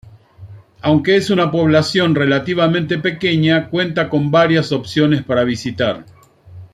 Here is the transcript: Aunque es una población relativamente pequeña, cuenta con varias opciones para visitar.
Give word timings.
Aunque 0.81 1.15
es 1.15 1.29
una 1.29 1.51
población 1.51 2.15
relativamente 2.15 2.97
pequeña, 2.97 3.69
cuenta 3.69 4.09
con 4.09 4.31
varias 4.31 4.71
opciones 4.71 5.21
para 5.23 5.43
visitar. 5.43 6.05